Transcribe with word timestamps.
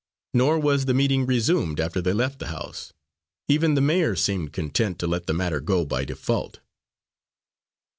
Nor 0.33 0.57
was 0.57 0.85
the 0.85 0.95
meeting 0.95 1.27
resumed 1.27 1.79
after 1.79 2.01
they 2.01 2.11
left 2.11 2.39
the 2.39 2.47
house, 2.47 2.91
even 3.47 3.75
the 3.75 3.81
mayor 3.81 4.15
seeming 4.15 4.47
content 4.47 4.97
to 4.97 5.05
let 5.05 5.27
the 5.27 5.33
matter 5.35 5.59
go 5.59 5.85
by 5.85 6.05
default. 6.05 6.59